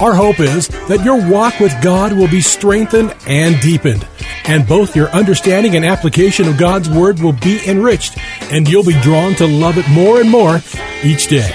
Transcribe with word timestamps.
Our 0.00 0.14
hope 0.14 0.38
is 0.38 0.68
that 0.86 1.04
your 1.04 1.28
walk 1.28 1.58
with 1.58 1.74
God 1.82 2.12
will 2.12 2.28
be 2.28 2.40
strengthened 2.40 3.14
and 3.26 3.60
deepened, 3.60 4.06
and 4.44 4.66
both 4.66 4.94
your 4.94 5.08
understanding 5.08 5.74
and 5.74 5.84
application 5.84 6.46
of 6.46 6.56
God's 6.56 6.88
Word 6.88 7.18
will 7.18 7.32
be 7.32 7.60
enriched, 7.66 8.16
and 8.52 8.68
you'll 8.68 8.84
be 8.84 9.00
drawn 9.00 9.34
to 9.36 9.46
love 9.46 9.76
it 9.76 9.88
more 9.90 10.20
and 10.20 10.30
more 10.30 10.60
each 11.02 11.26
day. 11.26 11.50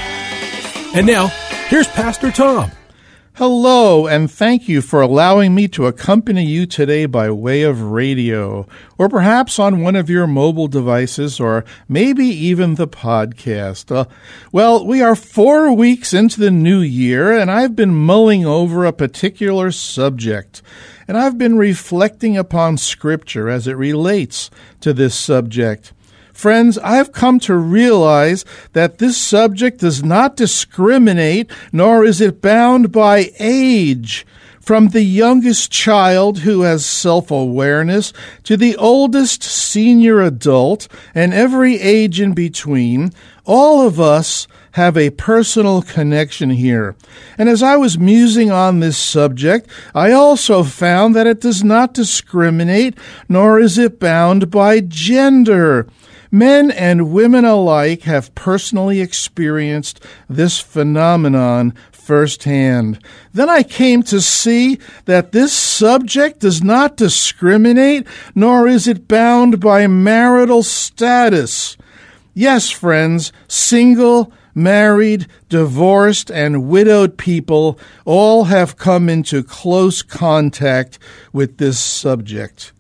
And 0.94 1.08
now, 1.08 1.28
here's 1.68 1.88
Pastor 1.88 2.32
Tom. 2.32 2.70
Hello, 3.38 4.06
and 4.06 4.30
thank 4.30 4.70
you 4.70 4.80
for 4.80 5.02
allowing 5.02 5.56
me 5.56 5.68
to 5.70 5.88
accompany 5.88 6.46
you 6.46 6.68
today 6.68 7.08
by 7.08 7.32
way 7.32 7.64
of 7.64 7.82
radio, 7.82 8.68
or 8.96 9.10
perhaps 9.10 9.58
on 9.58 9.82
one 9.82 9.96
of 9.96 10.08
your 10.08 10.28
mobile 10.28 10.68
devices, 10.68 11.40
or 11.40 11.66
maybe 11.90 12.28
even 12.28 12.76
the 12.76 12.88
podcast. 12.88 13.92
Uh, 13.92 14.06
well, 14.52 14.86
we 14.86 15.02
are 15.02 15.16
four 15.16 15.74
weeks 15.74 16.14
into 16.14 16.40
the 16.40 16.52
new 16.52 16.80
year, 16.80 17.36
and 17.36 17.50
I've 17.50 17.76
been 17.76 17.96
mulling 17.96 18.46
over 18.46 18.86
a 18.86 18.94
particular 18.94 19.72
subject, 19.72 20.62
and 21.08 21.18
I've 21.18 21.40
been 21.40 21.58
reflecting 21.58 22.38
upon 22.38 22.78
Scripture 22.78 23.50
as 23.50 23.66
it 23.66 23.78
relates 23.78 24.52
to 24.82 24.94
this 24.94 25.16
subject. 25.16 25.92
Friends, 26.34 26.80
I've 26.80 27.12
come 27.12 27.40
to 27.42 27.56
realize 27.56 28.44
that 28.74 28.98
this 28.98 29.18
subject 29.18 29.80
does 29.80 30.04
not 30.04 30.36
discriminate, 30.36 31.50
nor 31.72 32.04
is 32.04 32.20
it 32.20 32.42
bound 32.42 32.92
by 32.92 33.32
age. 33.40 34.26
From 34.60 34.90
the 34.90 35.04
youngest 35.04 35.72
child 35.72 36.40
who 36.40 36.62
has 36.62 36.86
self 36.86 37.30
awareness 37.30 38.14
to 38.44 38.56
the 38.56 38.78
oldest 38.78 39.44
senior 39.44 40.22
adult 40.22 40.88
and 41.14 41.34
every 41.34 41.80
age 41.82 42.20
in 42.20 42.34
between, 42.34 43.12
all 43.46 43.86
of 43.86 44.00
us 44.00 44.48
have 44.72 44.98
a 44.98 45.12
personal 45.12 45.82
connection 45.82 46.50
here. 46.50 46.96
And 47.38 47.50
as 47.50 47.62
I 47.62 47.76
was 47.76 48.00
musing 48.00 48.52
on 48.52 48.80
this 48.80 48.98
subject, 48.98 49.70
I 49.94 50.14
also 50.14 50.64
found 50.64 51.14
that 51.16 51.28
it 51.28 51.42
does 51.42 51.64
not 51.64 51.94
discriminate, 51.94 52.98
nor 53.30 53.60
is 53.60 53.78
it 53.78 54.00
bound 54.00 54.50
by 54.50 54.80
gender. 54.80 55.88
Men 56.34 56.72
and 56.72 57.12
women 57.12 57.46
alike 57.46 58.02
have 58.02 58.34
personally 58.34 59.02
experienced 59.02 60.04
this 60.28 60.60
phenomenon 60.60 61.76
firsthand. 61.92 62.98
Then 63.36 63.52
I 63.52 63.62
came 63.62 64.02
to 64.04 64.20
see 64.20 64.80
that 65.06 65.32
this 65.32 65.54
subject 65.54 66.40
does 66.40 66.64
not 66.64 66.98
discriminate, 66.98 68.08
nor 68.34 68.68
is 68.68 68.88
it 68.88 69.08
bound 69.08 69.60
by 69.60 69.86
marital 69.86 70.64
status. 70.64 71.78
Yes, 72.34 72.72
friends, 72.72 73.32
single, 73.48 74.34
married, 74.56 75.28
divorced, 75.50 76.32
and 76.32 76.68
widowed 76.68 77.16
people 77.16 77.78
all 78.06 78.46
have 78.46 78.76
come 78.76 79.08
into 79.08 79.44
close 79.44 80.02
contact 80.02 80.98
with 81.32 81.60
this 81.60 81.80
subject. 81.80 82.74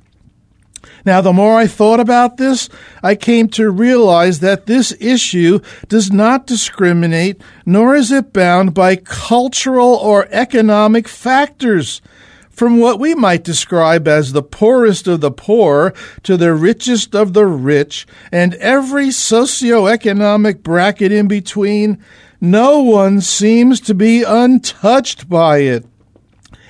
Now, 1.06 1.22
the 1.22 1.34
more 1.34 1.58
I 1.58 1.68
thought 1.68 2.00
about 2.00 2.38
this, 2.38 2.70
I 3.02 3.16
came 3.16 3.48
to 3.50 3.70
realize 3.70 4.40
that 4.40 4.66
this 4.66 4.96
issue 5.00 5.60
does 5.88 6.12
not 6.12 6.48
discriminate, 6.48 7.42
nor 7.66 7.96
is 7.96 8.12
it 8.12 8.34
bound 8.34 8.74
by 8.74 8.96
cultural 8.96 9.96
or 9.96 10.28
economic 10.32 11.08
factors. 11.08 12.02
From 12.50 12.80
what 12.80 13.00
we 13.00 13.16
might 13.16 13.44
describe 13.44 14.08
as 14.08 14.32
the 14.32 14.44
poorest 14.44 15.08
of 15.08 15.22
the 15.22 15.32
poor 15.32 15.92
to 16.22 16.38
the 16.38 16.54
richest 16.54 17.16
of 17.16 17.34
the 17.34 17.48
rich, 17.48 18.06
and 18.32 18.54
every 18.56 19.08
socioeconomic 19.08 20.62
bracket 20.62 21.12
in 21.12 21.28
between, 21.28 21.98
no 22.40 22.80
one 22.80 23.22
seems 23.22 23.80
to 23.82 23.96
be 23.96 24.22
untouched 24.22 25.28
by 25.28 25.60
it. 25.60 25.86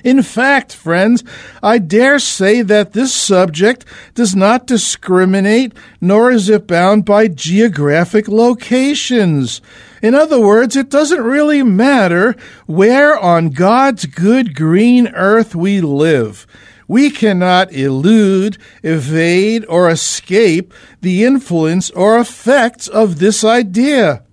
In 0.04 0.22
fact, 0.22 0.74
friends, 0.74 1.24
I 1.62 1.78
dare 1.78 2.18
say 2.18 2.60
that 2.60 2.92
this 2.92 3.14
subject 3.14 3.86
does 4.14 4.36
not 4.36 4.66
discriminate, 4.66 5.72
nor 5.98 6.30
is 6.30 6.50
it 6.50 6.66
bound 6.66 7.06
by 7.06 7.26
geographic 7.26 8.28
locations. 8.28 9.62
In 10.02 10.14
other 10.14 10.38
words, 10.38 10.76
it 10.76 10.90
doesn't 10.90 11.22
really 11.22 11.62
matter 11.62 12.36
where 12.66 13.18
on 13.18 13.48
God's 13.48 14.04
good 14.04 14.54
green 14.54 15.08
earth 15.08 15.54
we 15.54 15.80
live. 15.80 16.46
We 16.86 17.10
cannot 17.10 17.72
elude, 17.72 18.58
evade, 18.82 19.64
or 19.70 19.88
escape 19.88 20.74
the 21.00 21.24
influence 21.24 21.88
or 21.92 22.18
effects 22.18 22.88
of 22.88 23.20
this 23.20 23.42
idea. 23.42 24.23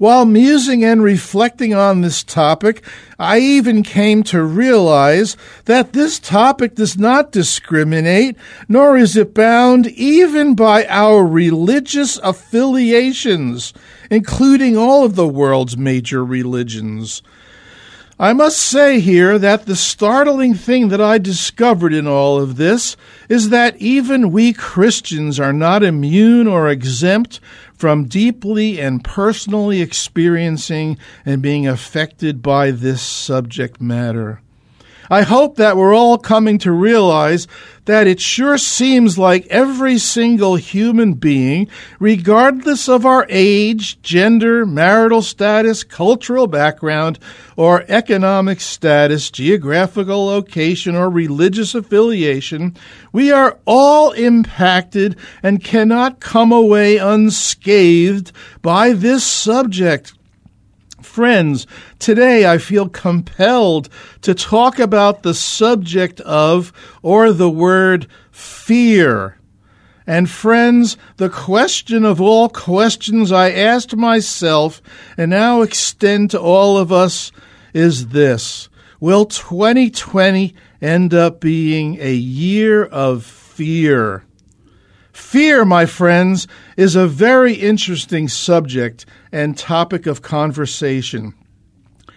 While 0.00 0.24
musing 0.24 0.82
and 0.82 1.02
reflecting 1.02 1.74
on 1.74 2.00
this 2.00 2.22
topic, 2.24 2.82
I 3.18 3.40
even 3.40 3.82
came 3.82 4.22
to 4.22 4.42
realize 4.42 5.36
that 5.66 5.92
this 5.92 6.18
topic 6.18 6.74
does 6.74 6.96
not 6.96 7.32
discriminate, 7.32 8.34
nor 8.66 8.96
is 8.96 9.14
it 9.14 9.34
bound 9.34 9.88
even 9.88 10.54
by 10.54 10.86
our 10.86 11.22
religious 11.26 12.16
affiliations, 12.22 13.74
including 14.10 14.74
all 14.74 15.04
of 15.04 15.16
the 15.16 15.28
world's 15.28 15.76
major 15.76 16.24
religions. 16.24 17.20
I 18.18 18.32
must 18.32 18.58
say 18.58 19.00
here 19.00 19.38
that 19.38 19.66
the 19.66 19.76
startling 19.76 20.54
thing 20.54 20.88
that 20.88 21.00
I 21.00 21.18
discovered 21.18 21.92
in 21.92 22.06
all 22.06 22.38
of 22.38 22.56
this 22.56 22.96
is 23.28 23.50
that 23.50 23.76
even 23.76 24.30
we 24.30 24.54
Christians 24.54 25.38
are 25.38 25.52
not 25.54 25.82
immune 25.82 26.46
or 26.46 26.70
exempt 26.70 27.40
from 27.80 28.04
deeply 28.04 28.78
and 28.78 29.02
personally 29.02 29.80
experiencing 29.80 30.98
and 31.24 31.40
being 31.40 31.66
affected 31.66 32.42
by 32.42 32.70
this 32.70 33.00
subject 33.00 33.80
matter. 33.80 34.42
I 35.10 35.22
hope 35.22 35.56
that 35.56 35.76
we're 35.76 35.94
all 35.94 36.18
coming 36.18 36.58
to 36.58 36.70
realize 36.70 37.48
that 37.86 38.06
it 38.06 38.20
sure 38.20 38.56
seems 38.56 39.18
like 39.18 39.44
every 39.48 39.98
single 39.98 40.54
human 40.54 41.14
being, 41.14 41.68
regardless 41.98 42.88
of 42.88 43.04
our 43.04 43.26
age, 43.28 44.00
gender, 44.02 44.64
marital 44.64 45.22
status, 45.22 45.82
cultural 45.82 46.46
background, 46.46 47.18
or 47.56 47.84
economic 47.88 48.60
status, 48.60 49.32
geographical 49.32 50.26
location, 50.26 50.94
or 50.94 51.10
religious 51.10 51.74
affiliation, 51.74 52.76
we 53.12 53.32
are 53.32 53.58
all 53.66 54.12
impacted 54.12 55.16
and 55.42 55.64
cannot 55.64 56.20
come 56.20 56.52
away 56.52 56.98
unscathed 56.98 58.30
by 58.62 58.92
this 58.92 59.24
subject. 59.24 60.12
Friends, 61.10 61.66
today 61.98 62.48
I 62.48 62.58
feel 62.58 62.88
compelled 62.88 63.88
to 64.22 64.32
talk 64.32 64.78
about 64.78 65.24
the 65.24 65.34
subject 65.34 66.20
of, 66.20 66.72
or 67.02 67.32
the 67.32 67.50
word, 67.50 68.06
fear. 68.30 69.36
And 70.06 70.30
friends, 70.30 70.96
the 71.16 71.28
question 71.28 72.04
of 72.04 72.20
all 72.20 72.48
questions 72.48 73.32
I 73.32 73.50
asked 73.50 73.96
myself 73.96 74.80
and 75.16 75.32
now 75.32 75.62
extend 75.62 76.30
to 76.30 76.40
all 76.40 76.78
of 76.78 76.92
us 76.92 77.32
is 77.74 78.10
this 78.10 78.68
Will 79.00 79.24
2020 79.24 80.54
end 80.80 81.12
up 81.12 81.40
being 81.40 81.98
a 82.00 82.14
year 82.14 82.84
of 82.84 83.24
fear? 83.24 84.24
Fear, 85.20 85.64
my 85.64 85.86
friends, 85.86 86.48
is 86.76 86.96
a 86.96 87.06
very 87.06 87.54
interesting 87.54 88.26
subject 88.26 89.06
and 89.30 89.56
topic 89.56 90.06
of 90.06 90.22
conversation. 90.22 91.34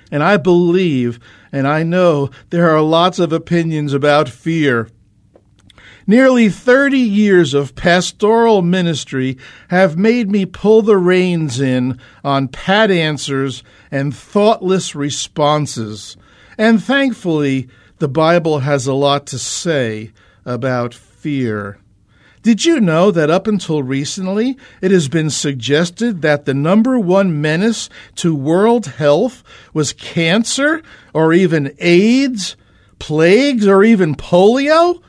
And 0.10 0.24
I 0.24 0.38
believe 0.38 1.20
and 1.52 1.68
I 1.68 1.84
know 1.84 2.32
there 2.50 2.72
are 2.72 2.82
lots 2.82 3.20
of 3.20 3.32
opinions 3.32 3.94
about 3.94 4.30
fear. 4.30 4.90
Nearly 6.08 6.50
30 6.50 6.98
years 6.98 7.54
of 7.54 7.76
pastoral 7.76 8.64
ministry 8.64 9.38
have 9.68 9.96
made 9.96 10.32
me 10.32 10.48
pull 10.48 10.82
the 10.82 10.98
reins 10.98 11.60
in 11.60 12.00
on 12.24 12.48
pat 12.48 12.90
answers 12.90 13.64
and 13.92 14.16
thoughtless 14.16 14.96
responses. 14.96 16.18
And 16.58 16.84
thankfully, 16.84 17.70
the 18.00 18.08
Bible 18.08 18.60
has 18.60 18.88
a 18.88 18.94
lot 18.94 19.28
to 19.28 19.38
say 19.38 20.14
about 20.46 20.96
fear. 20.96 21.78
Did 22.44 22.64
you 22.64 22.80
know 22.80 23.10
that 23.10 23.32
up 23.32 23.48
until 23.48 23.82
recently, 23.82 24.58
it 24.82 24.92
has 24.92 25.08
been 25.08 25.32
suggested 25.32 26.22
that 26.22 26.46
the 26.46 26.54
number 26.54 27.00
one 27.00 27.42
menace 27.42 27.90
to 28.16 28.36
world 28.36 28.86
health 28.86 29.44
was 29.74 29.94
cancer 29.94 30.84
or 31.14 31.34
even 31.34 31.76
AIDS? 31.80 32.56
plagues, 33.04 33.68
or 33.68 33.84
even 33.84 34.16
polio? 34.16 35.02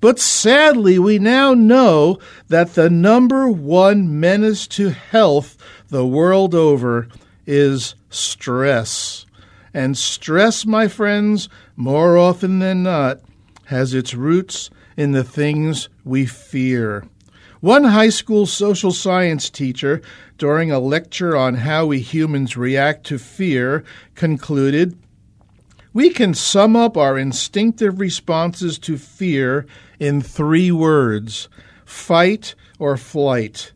But 0.00 0.18
sadly, 0.18 0.98
we 0.98 1.20
now 1.20 1.54
know 1.54 2.18
that 2.48 2.74
the 2.74 2.90
number 2.90 3.48
one 3.48 4.18
menace 4.18 4.66
to 4.68 4.90
health 4.90 5.56
the 5.88 6.04
world 6.04 6.56
over 6.56 7.06
is 7.46 7.94
stress. 8.10 9.26
And 9.72 9.96
stress, 9.96 10.66
my 10.66 10.88
friends, 10.88 11.48
more 11.76 12.18
often 12.18 12.58
than 12.58 12.82
not, 12.82 13.20
has 13.66 13.94
its 13.94 14.12
roots 14.12 14.68
in 14.96 15.12
the 15.12 15.24
things 15.24 15.88
we 16.06 16.24
fear. 16.24 17.04
One 17.60 17.84
high 17.84 18.10
school 18.10 18.46
social 18.46 18.92
science 18.92 19.50
teacher, 19.50 20.00
during 20.38 20.70
a 20.70 20.78
lecture 20.78 21.36
on 21.36 21.56
how 21.56 21.86
we 21.86 22.00
humans 22.00 22.56
react 22.56 23.04
to 23.06 23.18
fear, 23.18 23.84
concluded 24.14 24.96
We 25.92 26.10
can 26.10 26.32
sum 26.34 26.76
up 26.76 26.96
our 26.96 27.18
instinctive 27.18 27.98
responses 27.98 28.78
to 28.80 28.96
fear 28.96 29.66
in 29.98 30.22
three 30.22 30.70
words 30.70 31.48
fight 31.84 32.54
or 32.78 32.96
flight. 32.96 33.72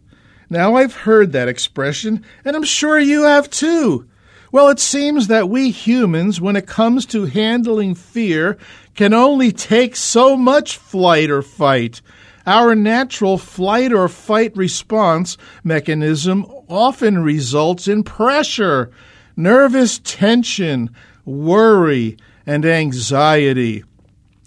Now, 0.48 0.74
I've 0.76 0.94
heard 0.94 1.32
that 1.32 1.48
expression, 1.48 2.24
and 2.44 2.56
I'm 2.56 2.64
sure 2.64 2.98
you 2.98 3.22
have 3.22 3.48
too. 3.48 4.08
Well, 4.52 4.68
it 4.68 4.80
seems 4.80 5.28
that 5.28 5.48
we 5.48 5.70
humans, 5.70 6.40
when 6.40 6.56
it 6.56 6.66
comes 6.66 7.06
to 7.06 7.26
handling 7.26 7.94
fear, 7.94 8.58
can 8.96 9.14
only 9.14 9.52
take 9.52 9.94
so 9.94 10.36
much 10.36 10.76
flight 10.76 11.30
or 11.30 11.40
fight. 11.40 12.02
Our 12.46 12.74
natural 12.74 13.38
flight 13.38 13.92
or 13.92 14.08
fight 14.08 14.56
response 14.56 15.36
mechanism 15.62 16.44
often 16.68 17.22
results 17.22 17.86
in 17.86 18.02
pressure, 18.02 18.90
nervous 19.36 20.00
tension, 20.02 20.90
worry, 21.24 22.16
and 22.44 22.64
anxiety. 22.64 23.84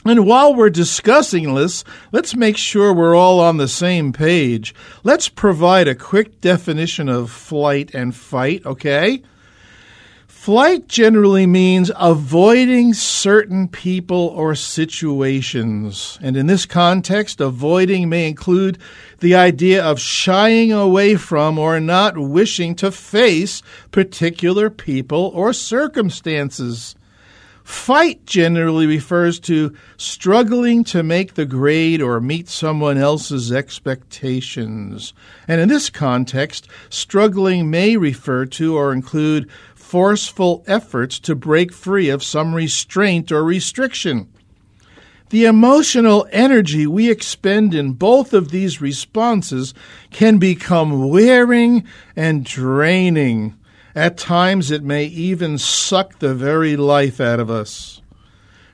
And 0.04 0.26
while 0.26 0.54
we're 0.54 0.70
discussing 0.70 1.56
this, 1.56 1.86
let's 2.12 2.36
make 2.36 2.58
sure 2.58 2.92
we're 2.92 3.16
all 3.16 3.40
on 3.40 3.56
the 3.56 3.70
same 3.70 4.12
page. 4.12 4.76
Let's 5.06 5.30
provide 5.30 5.88
a 5.88 5.96
quick 5.96 6.42
definition 6.42 7.08
of 7.08 7.32
flight 7.32 7.94
and 7.94 8.14
fight, 8.14 8.66
okay? 8.66 9.24
Flight 10.44 10.90
generally 10.90 11.48
means 11.48 11.90
avoiding 11.96 12.94
certain 12.94 13.66
people 13.70 14.28
or 14.36 14.56
situations. 14.56 16.20
And 16.22 16.36
in 16.36 16.48
this 16.48 16.66
context, 16.66 17.40
avoiding 17.40 18.10
may 18.10 18.28
include 18.28 18.78
the 19.22 19.36
idea 19.36 19.82
of 19.82 20.02
shying 20.02 20.74
away 20.74 21.16
from 21.16 21.58
or 21.58 21.80
not 21.80 22.18
wishing 22.18 22.76
to 22.76 22.92
face 22.92 23.62
particular 23.92 24.70
people 24.70 25.32
or 25.34 25.54
circumstances. 25.54 26.94
Fight 27.64 28.26
generally 28.26 28.86
refers 28.86 29.40
to 29.42 29.74
struggling 29.96 30.84
to 30.84 31.02
make 31.02 31.36
the 31.36 31.46
grade 31.46 32.02
or 32.02 32.20
meet 32.20 32.50
someone 32.50 32.98
else's 32.98 33.54
expectations. 33.54 35.14
And 35.48 35.62
in 35.62 35.70
this 35.70 35.90
context, 35.90 36.68
struggling 36.90 37.70
may 37.70 37.96
refer 37.96 38.46
to 38.48 38.76
or 38.76 38.92
include 38.92 39.50
forceful 39.94 40.64
efforts 40.66 41.20
to 41.20 41.36
break 41.36 41.72
free 41.72 42.10
of 42.10 42.24
some 42.24 42.56
restraint 42.56 43.32
or 43.32 43.44
restriction. 43.44 44.28
The 45.30 45.46
emotional 45.46 46.28
energy 46.32 46.88
we 46.88 47.12
expend 47.12 47.76
in 47.76 47.92
both 47.92 48.34
of 48.34 48.50
these 48.50 48.82
responses 48.82 49.76
can 50.10 50.40
become 50.40 51.10
wearing 51.10 51.84
and 52.16 52.44
draining. 52.44 53.56
At 53.94 54.18
times, 54.18 54.72
it 54.72 54.82
may 54.82 55.06
even 55.06 55.60
suck 55.60 56.18
the 56.18 56.34
very 56.34 56.76
life 56.76 57.22
out 57.22 57.40
of 57.40 57.52
us. 57.52 58.02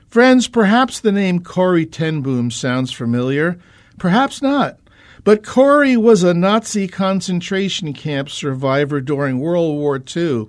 Friends, 0.08 0.48
perhaps 0.48 1.00
the 1.00 1.12
name 1.12 1.40
Corrie 1.40 1.84
ten 1.84 2.22
Boom 2.22 2.50
sounds 2.50 2.92
familiar. 2.92 3.58
Perhaps 3.98 4.40
not. 4.40 4.78
But 5.22 5.44
Corrie 5.44 5.98
was 5.98 6.22
a 6.22 6.32
Nazi 6.32 6.88
concentration 6.88 7.92
camp 7.92 8.30
survivor 8.30 9.02
during 9.02 9.38
World 9.38 9.76
War 9.76 10.00
II. 10.16 10.48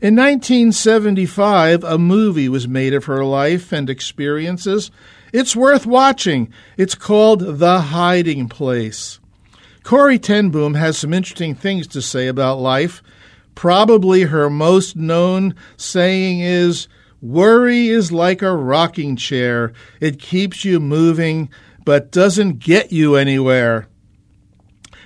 In 0.00 0.14
1975, 0.14 1.82
a 1.82 1.98
movie 1.98 2.48
was 2.48 2.68
made 2.68 2.94
of 2.94 3.06
her 3.06 3.24
life 3.24 3.72
and 3.72 3.90
experiences. 3.90 4.90
It's 5.32 5.56
worth 5.56 5.86
watching. 5.86 6.52
It's 6.76 6.94
called 6.94 7.58
The 7.58 7.80
Hiding 7.80 8.48
Place. 8.48 9.18
Corrie 9.82 10.18
ten 10.18 10.50
Boom 10.50 10.74
has 10.74 10.96
some 10.98 11.12
interesting 11.12 11.54
things 11.54 11.86
to 11.88 12.02
say 12.02 12.28
about 12.28 12.60
life 12.60 13.02
Probably 13.58 14.22
her 14.22 14.48
most 14.48 14.94
known 14.94 15.56
saying 15.76 16.38
is 16.38 16.86
Worry 17.20 17.88
is 17.88 18.12
like 18.12 18.40
a 18.40 18.54
rocking 18.54 19.16
chair, 19.16 19.72
it 20.00 20.20
keeps 20.20 20.64
you 20.64 20.78
moving, 20.78 21.48
but 21.84 22.12
doesn't 22.12 22.60
get 22.60 22.92
you 22.92 23.16
anywhere. 23.16 23.88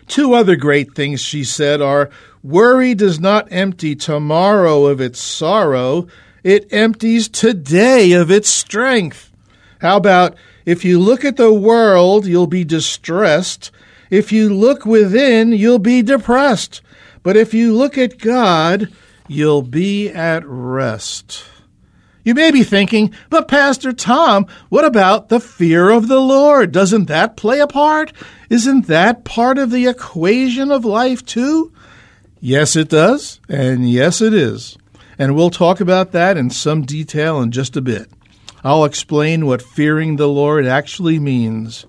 Two 0.07 0.35
other 0.35 0.57
great 0.57 0.95
things 0.95 1.23
she 1.23 1.45
said 1.45 1.81
are 1.81 2.11
Worry 2.43 2.95
does 2.95 3.21
not 3.21 3.47
empty 3.53 3.95
tomorrow 3.95 4.87
of 4.87 5.01
its 5.01 5.21
sorrow, 5.21 6.09
it 6.43 6.73
empties 6.73 7.29
today 7.29 8.13
of 8.13 8.33
its 8.33 8.49
strength. 8.49 9.31
How 9.81 9.97
about 9.97 10.35
if 10.65 10.85
you 10.85 10.99
look 10.99 11.25
at 11.25 11.37
the 11.37 11.53
world, 11.53 12.27
you'll 12.27 12.49
be 12.49 12.65
distressed. 12.65 13.71
If 14.11 14.33
you 14.33 14.53
look 14.53 14.85
within, 14.85 15.53
you'll 15.53 15.79
be 15.79 16.03
depressed. 16.03 16.81
But 17.23 17.37
if 17.37 17.55
you 17.55 17.75
look 17.75 17.97
at 17.97 18.19
God, 18.19 18.93
you'll 19.29 19.63
be 19.63 20.09
at 20.11 20.43
rest. 20.45 21.45
You 22.25 22.35
may 22.35 22.51
be 22.51 22.63
thinking, 22.63 23.13
but 23.31 23.49
Pastor 23.49 23.93
Tom, 23.93 24.47
what 24.69 24.85
about 24.85 25.29
the 25.29 25.41
fear 25.41 25.91
of 25.91 26.09
the 26.09 26.21
Lord? 26.21 26.71
Doesn't 26.71 27.07
that 27.07 27.37
play 27.37 27.61
a 27.61 27.67
part? 27.67 28.13
Isn't 28.51 28.87
that 28.87 29.25
part 29.25 29.59
of 29.59 29.71
the 29.71 29.87
equation 29.87 30.71
of 30.71 30.85
life 30.85 31.25
too? 31.25 31.73
Yes, 32.45 32.75
it 32.75 32.89
does, 32.89 33.39
and 33.49 33.89
yes, 33.89 34.21
it 34.21 34.35
is. 34.35 34.77
And 35.17 35.37
we'll 35.37 35.49
talk 35.49 35.81
about 35.81 36.11
that 36.11 36.37
in 36.37 36.51
some 36.51 36.83
detail 36.83 37.41
in 37.41 37.53
just 37.53 37.77
a 37.77 37.81
bit. 37.81 38.11
I'll 38.65 38.85
explain 38.85 39.47
what 39.47 39.63
fearing 39.63 40.17
the 40.17 40.27
Lord 40.27 40.67
actually 40.67 41.21
means. 41.21 41.87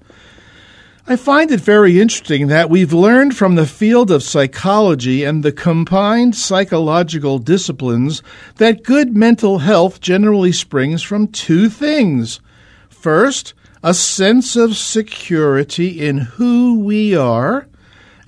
I 1.07 1.15
find 1.15 1.49
it 1.49 1.59
very 1.59 1.99
interesting 1.99 2.49
that 2.49 2.69
we've 2.69 2.93
learned 2.93 3.35
from 3.35 3.55
the 3.55 3.65
field 3.65 4.11
of 4.11 4.21
psychology 4.21 5.23
and 5.23 5.41
the 5.41 5.51
combined 5.51 6.35
psychological 6.35 7.39
disciplines 7.39 8.21
that 8.57 8.83
good 8.83 9.17
mental 9.17 9.57
health 9.57 10.01
generally 10.01 10.51
springs 10.51 11.01
from 11.01 11.29
two 11.29 11.67
things. 11.67 12.41
First, 12.89 13.55
a 13.81 13.95
sense 13.95 14.55
of 14.55 14.77
security 14.77 15.99
in 15.99 16.19
who 16.19 16.77
we 16.77 17.15
are, 17.15 17.67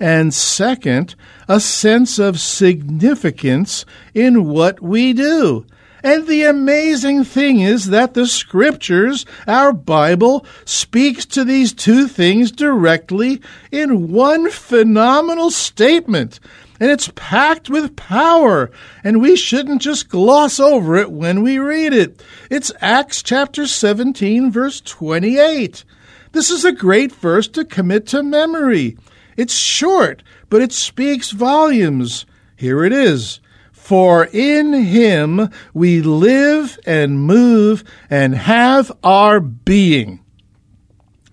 and 0.00 0.32
second, 0.32 1.14
a 1.48 1.60
sense 1.60 2.18
of 2.18 2.40
significance 2.40 3.84
in 4.14 4.46
what 4.46 4.80
we 4.80 5.12
do. 5.12 5.66
And 6.02 6.26
the 6.28 6.44
amazing 6.44 7.24
thing 7.24 7.60
is 7.60 7.86
that 7.86 8.14
the 8.14 8.26
scriptures, 8.26 9.26
our 9.48 9.72
Bible, 9.72 10.46
speaks 10.64 11.26
to 11.26 11.44
these 11.44 11.72
two 11.72 12.06
things 12.06 12.52
directly 12.52 13.40
in 13.72 14.12
one 14.12 14.50
phenomenal 14.50 15.50
statement. 15.50 16.38
And 16.78 16.90
it's 16.90 17.10
packed 17.16 17.70
with 17.70 17.96
power, 17.96 18.70
and 19.02 19.20
we 19.20 19.34
shouldn't 19.34 19.82
just 19.82 20.08
gloss 20.08 20.60
over 20.60 20.96
it 20.96 21.10
when 21.10 21.42
we 21.42 21.58
read 21.58 21.92
it. 21.92 22.22
It's 22.50 22.70
Acts 22.80 23.22
chapter 23.22 23.66
17, 23.66 24.52
verse 24.52 24.80
28. 24.82 25.84
This 26.32 26.50
is 26.50 26.64
a 26.64 26.72
great 26.72 27.12
verse 27.12 27.48
to 27.48 27.64
commit 27.64 28.06
to 28.08 28.22
memory. 28.22 28.96
It's 29.36 29.54
short, 29.54 30.22
but 30.48 30.62
it 30.62 30.72
speaks 30.72 31.30
volumes. 31.30 32.26
Here 32.56 32.84
it 32.84 32.92
is. 32.92 33.40
For 33.72 34.28
in 34.32 34.72
him 34.72 35.50
we 35.72 36.02
live 36.02 36.78
and 36.86 37.20
move 37.20 37.84
and 38.10 38.34
have 38.34 38.90
our 39.04 39.38
being. 39.40 40.20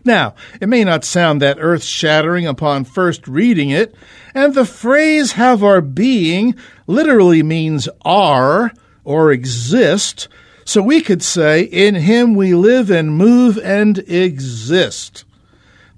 Now, 0.06 0.36
it 0.60 0.68
may 0.68 0.84
not 0.84 1.06
sound 1.06 1.42
that 1.42 1.58
earth 1.60 1.84
shattering 1.84 2.46
upon 2.46 2.84
first 2.84 3.28
reading 3.28 3.70
it, 3.70 3.96
and 4.36 4.54
the 4.54 4.66
phrase 4.66 5.34
have 5.34 5.64
our 5.64 5.82
being 5.82 6.56
literally 6.88 7.42
means 7.42 7.88
are 8.04 8.74
or 9.06 9.32
exist, 9.32 10.28
so 10.66 10.82
we 10.82 11.02
could 11.02 11.24
say, 11.24 11.62
in 11.64 11.96
him 11.96 12.36
we 12.36 12.54
live 12.54 12.92
and 12.92 13.18
move 13.18 13.58
and 13.58 14.00
exist. 14.00 15.24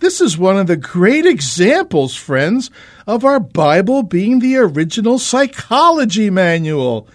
This 0.06 0.22
is 0.22 0.38
one 0.38 0.56
of 0.56 0.68
the 0.68 0.78
great 0.78 1.26
examples, 1.26 2.14
friends, 2.16 2.70
of 3.08 3.26
our 3.26 3.40
Bible 3.40 4.04
being 4.04 4.38
the 4.38 4.56
original 4.56 5.18
psychology 5.18 6.30
manual. 6.30 7.08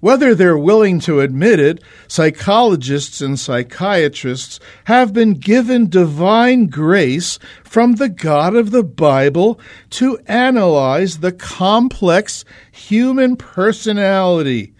Whether 0.00 0.34
they're 0.34 0.58
willing 0.58 1.00
to 1.00 1.20
admit 1.20 1.58
it, 1.58 1.82
psychologists 2.06 3.22
and 3.22 3.40
psychiatrists 3.40 4.60
have 4.84 5.14
been 5.14 5.32
given 5.32 5.88
divine 5.88 6.66
grace 6.66 7.38
from 7.64 7.94
the 7.94 8.10
God 8.10 8.54
of 8.54 8.72
the 8.72 8.84
Bible 8.84 9.58
to 9.92 10.18
analyze 10.26 11.20
the 11.20 11.32
complex 11.32 12.44
human 12.70 13.36
personality. 13.36 14.74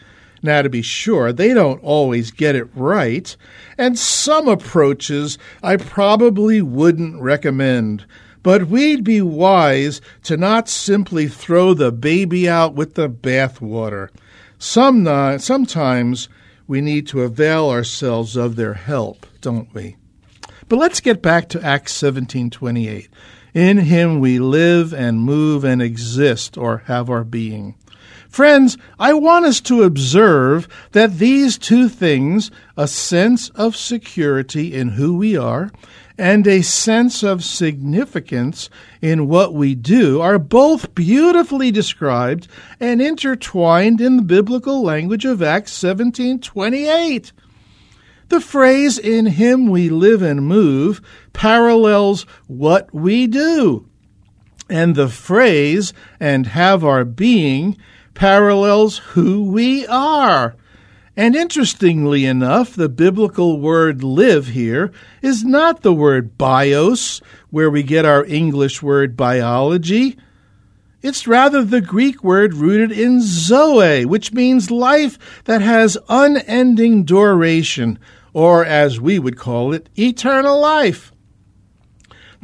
Now, 0.45 0.61
to 0.61 0.69
be 0.69 0.83
sure, 0.83 1.33
they 1.33 1.55
don't 1.55 1.83
always 1.83 2.31
get 2.31 2.55
it 2.55 2.69
right, 2.75 3.35
and 3.79 3.99
some 3.99 4.47
approaches 4.47 5.39
I 5.63 5.79
probably 5.79 6.61
wouldn't 6.61 7.19
recommend. 7.19 8.05
But 8.43 8.67
we'd 8.67 9.05
be 9.05 9.23
wise 9.23 10.03
to 10.25 10.37
not 10.37 10.69
simply 10.69 11.29
throw 11.29 11.73
the 11.73 11.91
baby 11.91 12.47
out 12.47 12.75
with 12.75 12.93
the 12.93 13.09
bathwater. 13.09 14.11
Some, 14.59 15.07
sometimes 15.39 16.29
we 16.67 16.83
need 16.83 17.07
to 17.07 17.23
avail 17.23 17.71
ourselves 17.71 18.37
of 18.37 18.57
their 18.57 18.75
help, 18.75 19.25
don't 19.41 19.73
we? 19.73 19.97
But 20.69 20.79
let's 20.79 21.01
get 21.01 21.23
back 21.23 21.49
to 21.49 21.65
Acts 21.65 21.95
17:28. 21.95 23.09
In 23.55 23.79
him 23.79 24.21
we 24.21 24.39
live 24.39 24.93
and 24.93 25.21
move 25.21 25.65
and 25.65 25.81
exist 25.81 26.59
or 26.59 26.83
have 26.85 27.09
our 27.09 27.25
being. 27.25 27.77
Friends, 28.35 28.77
I 28.99 29.15
want 29.15 29.45
us 29.45 29.61
to 29.61 29.85
observe 29.85 30.67
that 30.91 31.19
these 31.19 31.57
two 31.57 31.89
things, 31.89 32.51
a 32.77 32.89
sense 32.89 33.49
of 33.51 33.77
security 33.77 34.75
in 34.75 34.89
who 34.89 35.17
we 35.17 35.37
are 35.37 35.71
and 36.19 36.45
a 36.45 36.63
sense 36.63 37.23
of 37.23 37.45
significance 37.45 38.69
in 39.01 39.29
what 39.29 39.55
we 39.55 39.77
do, 39.77 40.21
are 40.21 40.41
both 40.41 40.97
beautifully 40.97 41.71
described 41.71 42.49
and 42.81 43.01
intertwined 43.01 44.01
in 44.01 44.17
the 44.17 44.23
biblical 44.23 44.83
language 44.83 45.25
of 45.25 45.41
Acts 45.41 45.71
17:28. 45.73 47.31
The 48.31 48.41
phrase 48.41 48.99
in 48.99 49.27
him 49.27 49.69
we 49.69 49.89
live 49.89 50.23
and 50.23 50.45
move 50.45 51.01
parallels 51.35 52.27
what 52.49 52.93
we 52.93 53.29
do. 53.29 53.87
And 54.69 54.97
the 54.97 55.09
phrase 55.09 55.93
and 56.19 56.49
have 56.49 56.83
our 56.85 57.05
being 57.05 57.77
parallels 58.15 58.99
who 58.99 59.45
we 59.45 59.87
are. 59.87 60.57
And 61.17 61.37
interestingly 61.37 62.25
enough, 62.25 62.75
the 62.75 62.89
biblical 62.89 63.61
word 63.61 64.03
live 64.03 64.49
here 64.49 64.91
is 65.23 65.45
not 65.45 65.83
the 65.83 65.93
word 65.93 66.37
bios, 66.37 67.21
where 67.51 67.71
we 67.71 67.85
get 67.85 68.05
our 68.05 68.25
English 68.25 68.83
word 68.83 69.17
biology. 69.17 70.17
It's 71.03 71.29
rather 71.29 71.63
the 71.63 71.81
Greek 71.81 72.25
word 72.25 72.55
rooted 72.55 72.91
in 72.91 73.21
zoe, 73.23 74.05
which 74.05 74.33
means 74.33 74.73
life 74.73 75.43
that 75.45 75.61
has 75.61 75.99
unending 76.09 77.05
duration, 77.05 78.01
or 78.33 78.65
as 78.65 79.01
we 79.01 79.21
would 79.21 79.37
call 79.37 79.73
it, 79.73 79.89
eternal 79.97 80.59
life. 80.59 81.13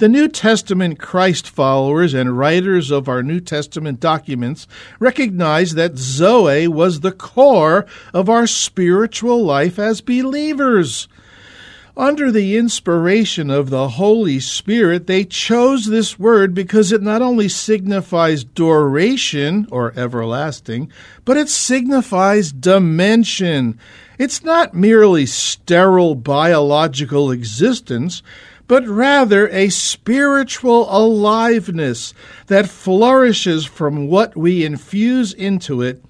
The 0.00 0.08
New 0.08 0.28
Testament 0.28 0.98
Christ 0.98 1.46
followers 1.46 2.14
and 2.14 2.38
writers 2.38 2.90
of 2.90 3.06
our 3.06 3.22
New 3.22 3.38
Testament 3.38 4.00
documents 4.00 4.66
recognize 4.98 5.74
that 5.74 5.98
Zoe 5.98 6.66
was 6.66 7.00
the 7.00 7.12
core 7.12 7.84
of 8.14 8.30
our 8.30 8.46
spiritual 8.46 9.44
life 9.44 9.78
as 9.78 10.00
believers. 10.00 11.06
Under 11.98 12.32
the 12.32 12.56
inspiration 12.56 13.50
of 13.50 13.68
the 13.68 13.88
Holy 13.88 14.40
Spirit, 14.40 15.06
they 15.06 15.22
chose 15.22 15.84
this 15.84 16.18
word 16.18 16.54
because 16.54 16.92
it 16.92 17.02
not 17.02 17.20
only 17.20 17.50
signifies 17.50 18.42
duration 18.42 19.68
or 19.70 19.92
everlasting, 19.98 20.90
but 21.26 21.36
it 21.36 21.50
signifies 21.50 22.52
dimension. 22.52 23.78
It's 24.20 24.44
not 24.44 24.74
merely 24.74 25.24
sterile 25.24 26.14
biological 26.14 27.30
existence, 27.30 28.22
but 28.68 28.86
rather 28.86 29.48
a 29.48 29.70
spiritual 29.70 30.94
aliveness 30.94 32.12
that 32.46 32.68
flourishes 32.68 33.64
from 33.64 34.08
what 34.08 34.36
we 34.36 34.62
infuse 34.62 35.32
into 35.32 35.80
it 35.80 36.04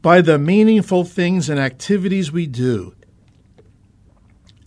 by 0.00 0.20
the 0.20 0.38
meaningful 0.38 1.02
things 1.02 1.50
and 1.50 1.58
activities 1.58 2.30
we 2.30 2.46
do. 2.46 2.94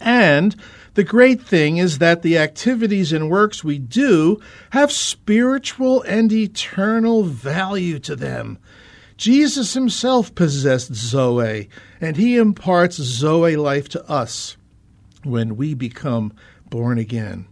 And 0.01 0.53
the 0.95 1.05
great 1.05 1.41
thing 1.41 1.77
is 1.77 1.99
that 1.99 2.23
the 2.23 2.37
activities 2.37 3.13
and 3.13 3.29
works 3.29 3.63
we 3.63 3.79
do 3.79 4.41
have 4.71 4.91
spiritual 4.91 6.01
and 6.01 6.29
eternal 6.29 7.23
value 7.23 7.99
to 7.99 8.17
them. 8.17 8.59
Jesus 9.23 9.73
himself 9.73 10.35
possessed 10.35 10.93
Zoe, 10.93 11.69
and 12.01 12.17
he 12.17 12.35
imparts 12.35 12.97
Zoe 12.97 13.55
life 13.55 13.87
to 13.87 14.05
us 14.09 14.57
when 15.23 15.55
we 15.55 15.73
become 15.73 16.33
born 16.69 16.97
again. 16.97 17.45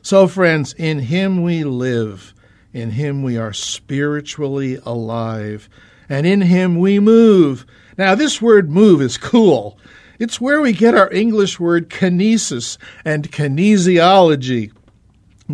So, 0.00 0.26
friends, 0.26 0.72
in 0.72 0.98
Him 0.98 1.42
we 1.42 1.62
live, 1.62 2.32
in 2.72 2.92
Him 2.92 3.22
we 3.22 3.36
are 3.36 3.52
spiritually 3.52 4.78
alive, 4.86 5.68
and 6.08 6.26
in 6.26 6.40
Him 6.40 6.78
we 6.78 6.98
move. 6.98 7.66
Now, 7.98 8.14
this 8.14 8.40
word 8.40 8.70
move 8.70 9.02
is 9.02 9.18
cool. 9.18 9.78
It's 10.18 10.40
where 10.40 10.62
we 10.62 10.72
get 10.72 10.94
our 10.94 11.12
English 11.12 11.60
word 11.60 11.90
kinesis 11.90 12.78
and 13.04 13.30
kinesiology. 13.30 14.72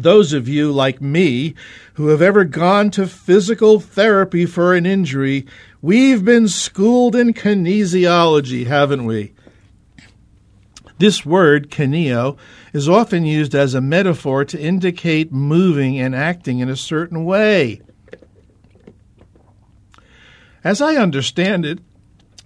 Those 0.02 0.34
of 0.34 0.46
you 0.46 0.72
like 0.72 1.00
me 1.00 1.54
who 1.94 2.08
have 2.08 2.20
ever 2.20 2.44
gone 2.44 2.90
to 2.92 3.06
physical 3.06 3.80
therapy 3.80 4.44
for 4.44 4.74
an 4.74 4.84
injury, 4.84 5.46
we've 5.80 6.22
been 6.22 6.48
schooled 6.48 7.16
in 7.16 7.32
kinesiology, 7.32 8.66
haven't 8.66 9.06
we? 9.06 9.32
This 10.98 11.24
word, 11.24 11.70
kineo, 11.70 12.36
is 12.74 12.90
often 12.90 13.24
used 13.24 13.54
as 13.54 13.72
a 13.72 13.80
metaphor 13.80 14.44
to 14.44 14.60
indicate 14.60 15.32
moving 15.32 15.98
and 15.98 16.14
acting 16.14 16.58
in 16.58 16.68
a 16.68 16.76
certain 16.76 17.24
way. 17.24 17.80
As 20.62 20.82
I 20.82 20.96
understand 20.96 21.64
it, 21.64 21.78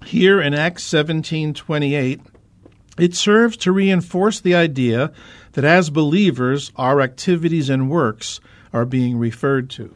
here 0.05 0.41
in 0.41 0.55
Acts 0.55 0.85
17:28, 0.85 2.21
it 2.99 3.15
serves 3.15 3.57
to 3.59 3.73
reinforce 3.73 4.39
the 4.39 4.55
idea 4.55 5.13
that 5.53 5.65
as 5.65 5.91
believers, 5.91 6.73
our 6.77 7.01
activities 7.01 7.69
and 7.69 7.91
works 7.91 8.41
are 8.73 8.85
being 8.85 9.19
referred 9.19 9.71
to. 9.71 9.95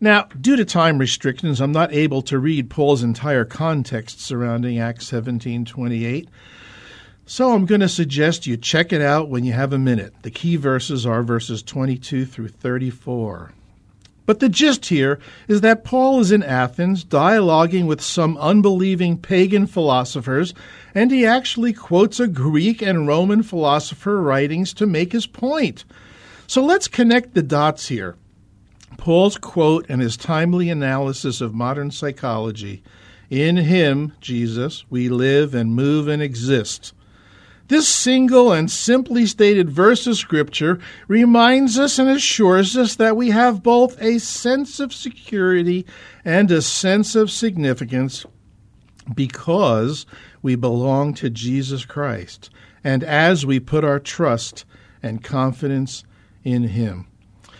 Now, 0.00 0.28
due 0.40 0.56
to 0.56 0.64
time 0.64 0.98
restrictions, 0.98 1.60
I'm 1.60 1.72
not 1.72 1.92
able 1.92 2.22
to 2.22 2.38
read 2.38 2.70
Paul's 2.70 3.02
entire 3.02 3.44
context 3.44 4.20
surrounding 4.20 4.78
Acts 4.78 5.10
17:28. 5.10 6.28
So 7.26 7.52
I'm 7.52 7.64
going 7.64 7.80
to 7.80 7.88
suggest 7.88 8.46
you 8.46 8.58
check 8.58 8.92
it 8.92 9.00
out 9.00 9.30
when 9.30 9.44
you 9.44 9.54
have 9.54 9.72
a 9.72 9.78
minute. 9.78 10.12
The 10.22 10.30
key 10.30 10.56
verses 10.56 11.06
are 11.06 11.22
verses 11.22 11.62
22 11.62 12.26
through 12.26 12.48
34. 12.48 13.52
But 14.26 14.40
the 14.40 14.48
gist 14.48 14.86
here 14.86 15.18
is 15.48 15.60
that 15.60 15.84
Paul 15.84 16.20
is 16.20 16.32
in 16.32 16.42
Athens 16.42 17.04
dialoguing 17.04 17.86
with 17.86 18.00
some 18.00 18.38
unbelieving 18.38 19.18
pagan 19.18 19.66
philosophers, 19.66 20.54
and 20.94 21.10
he 21.10 21.26
actually 21.26 21.72
quotes 21.72 22.18
a 22.18 22.26
Greek 22.26 22.80
and 22.80 23.06
Roman 23.06 23.42
philosopher 23.42 24.22
writings 24.22 24.72
to 24.74 24.86
make 24.86 25.12
his 25.12 25.26
point. 25.26 25.84
So 26.46 26.64
let's 26.64 26.88
connect 26.88 27.34
the 27.34 27.42
dots 27.42 27.88
here. 27.88 28.16
Paul's 28.96 29.36
quote 29.36 29.86
and 29.88 30.00
his 30.00 30.16
timely 30.16 30.70
analysis 30.70 31.40
of 31.40 31.54
modern 31.54 31.90
psychology 31.90 32.82
In 33.28 33.56
him, 33.56 34.12
Jesus, 34.20 34.84
we 34.88 35.08
live 35.08 35.54
and 35.54 35.74
move 35.74 36.08
and 36.08 36.22
exist. 36.22 36.92
This 37.68 37.88
single 37.88 38.52
and 38.52 38.70
simply 38.70 39.24
stated 39.24 39.70
verse 39.70 40.06
of 40.06 40.16
Scripture 40.16 40.78
reminds 41.08 41.78
us 41.78 41.98
and 41.98 42.10
assures 42.10 42.76
us 42.76 42.96
that 42.96 43.16
we 43.16 43.30
have 43.30 43.62
both 43.62 44.00
a 44.02 44.18
sense 44.18 44.80
of 44.80 44.92
security 44.92 45.86
and 46.24 46.50
a 46.50 46.60
sense 46.60 47.14
of 47.14 47.30
significance 47.30 48.26
because 49.14 50.04
we 50.42 50.56
belong 50.56 51.14
to 51.14 51.30
Jesus 51.30 51.86
Christ 51.86 52.50
and 52.82 53.02
as 53.02 53.46
we 53.46 53.58
put 53.58 53.82
our 53.82 53.98
trust 53.98 54.66
and 55.02 55.24
confidence 55.24 56.04
in 56.44 56.64
Him. 56.64 57.06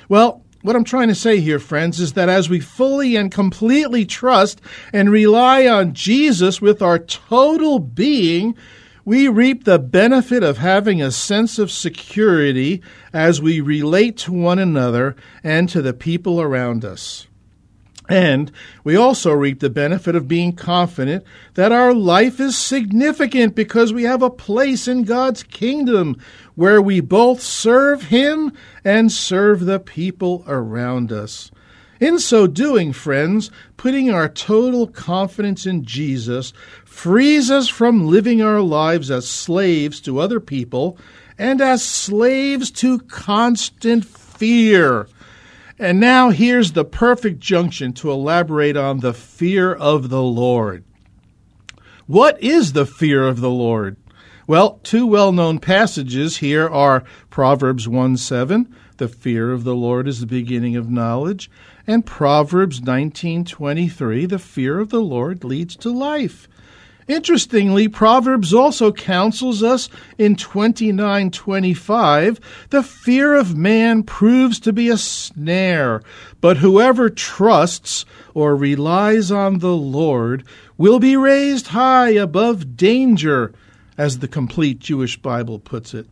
Well, 0.08 0.42
what 0.60 0.76
I'm 0.76 0.84
trying 0.84 1.08
to 1.08 1.14
say 1.14 1.40
here, 1.40 1.58
friends, 1.58 1.98
is 1.98 2.12
that 2.12 2.28
as 2.28 2.48
we 2.48 2.60
fully 2.60 3.16
and 3.16 3.30
completely 3.30 4.04
trust 4.04 4.60
and 4.92 5.10
rely 5.10 5.66
on 5.66 5.94
Jesus 5.94 6.60
with 6.60 6.82
our 6.82 6.98
total 6.98 7.78
being, 7.78 8.54
we 9.04 9.28
reap 9.28 9.64
the 9.64 9.78
benefit 9.78 10.42
of 10.42 10.58
having 10.58 11.02
a 11.02 11.10
sense 11.10 11.58
of 11.58 11.70
security 11.70 12.82
as 13.12 13.40
we 13.40 13.60
relate 13.60 14.16
to 14.18 14.32
one 14.32 14.58
another 14.58 15.14
and 15.42 15.68
to 15.68 15.82
the 15.82 15.92
people 15.92 16.40
around 16.40 16.84
us. 16.84 17.26
And 18.08 18.52
we 18.82 18.96
also 18.96 19.32
reap 19.32 19.60
the 19.60 19.70
benefit 19.70 20.14
of 20.14 20.28
being 20.28 20.54
confident 20.54 21.24
that 21.54 21.72
our 21.72 21.94
life 21.94 22.38
is 22.38 22.56
significant 22.56 23.54
because 23.54 23.94
we 23.94 24.02
have 24.02 24.20
a 24.22 24.28
place 24.28 24.86
in 24.86 25.04
God's 25.04 25.42
kingdom 25.42 26.16
where 26.54 26.82
we 26.82 27.00
both 27.00 27.40
serve 27.40 28.04
Him 28.04 28.52
and 28.84 29.10
serve 29.10 29.60
the 29.60 29.80
people 29.80 30.44
around 30.46 31.12
us. 31.12 31.50
In 32.04 32.18
so 32.18 32.46
doing, 32.46 32.92
friends, 32.92 33.50
putting 33.78 34.10
our 34.10 34.28
total 34.28 34.86
confidence 34.86 35.64
in 35.64 35.86
Jesus 35.86 36.52
frees 36.84 37.50
us 37.50 37.70
from 37.70 38.08
living 38.08 38.42
our 38.42 38.60
lives 38.60 39.10
as 39.10 39.26
slaves 39.26 40.02
to 40.02 40.18
other 40.18 40.38
people 40.38 40.98
and 41.38 41.62
as 41.62 41.82
slaves 41.82 42.70
to 42.72 42.98
constant 42.98 44.04
fear. 44.04 45.08
And 45.78 45.98
now 45.98 46.28
here's 46.28 46.72
the 46.72 46.84
perfect 46.84 47.40
junction 47.40 47.94
to 47.94 48.10
elaborate 48.10 48.76
on 48.76 49.00
the 49.00 49.14
fear 49.14 49.72
of 49.72 50.10
the 50.10 50.22
Lord. 50.22 50.84
What 52.06 52.38
is 52.42 52.74
the 52.74 52.84
fear 52.84 53.26
of 53.26 53.40
the 53.40 53.48
Lord? 53.48 53.96
Well, 54.46 54.78
two 54.82 55.06
well 55.06 55.32
known 55.32 55.58
passages 55.58 56.36
here 56.36 56.68
are 56.68 57.04
Proverbs 57.30 57.88
1 57.88 58.18
7, 58.18 58.76
the 58.98 59.08
fear 59.08 59.52
of 59.52 59.64
the 59.64 59.74
Lord 59.74 60.06
is 60.06 60.20
the 60.20 60.26
beginning 60.26 60.76
of 60.76 60.90
knowledge, 60.90 61.50
and 61.86 62.06
Proverbs 62.06 62.80
19:23, 62.80 64.26
the 64.26 64.38
fear 64.38 64.80
of 64.80 64.90
the 64.90 65.02
Lord 65.02 65.44
leads 65.44 65.76
to 65.76 65.90
life. 65.90 66.48
Interestingly, 67.06 67.86
Proverbs 67.86 68.54
also 68.54 68.90
counsels 68.90 69.62
us 69.62 69.90
in 70.16 70.36
29:25, 70.36 72.40
the 72.70 72.82
fear 72.82 73.34
of 73.34 73.54
man 73.54 74.02
proves 74.02 74.58
to 74.60 74.72
be 74.72 74.88
a 74.88 74.96
snare, 74.96 76.02
but 76.40 76.56
whoever 76.58 77.10
trusts 77.10 78.06
or 78.32 78.56
relies 78.56 79.30
on 79.30 79.58
the 79.58 79.76
Lord 79.76 80.44
will 80.78 80.98
be 80.98 81.14
raised 81.14 81.68
high 81.68 82.10
above 82.10 82.76
danger, 82.76 83.52
as 83.98 84.20
the 84.20 84.28
complete 84.28 84.78
Jewish 84.78 85.20
Bible 85.20 85.58
puts 85.58 85.92
it. 85.92 86.06